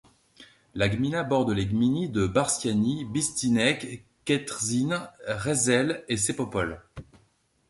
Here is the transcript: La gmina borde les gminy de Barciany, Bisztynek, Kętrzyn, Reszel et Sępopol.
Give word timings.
La 0.73 0.89
gmina 0.89 1.21
borde 1.21 1.51
les 1.51 1.67
gminy 1.67 2.09
de 2.09 2.25
Barciany, 2.25 3.05
Bisztynek, 3.05 4.03
Kętrzyn, 4.25 4.97
Reszel 5.27 6.03
et 6.09 6.17
Sępopol. 6.17 6.81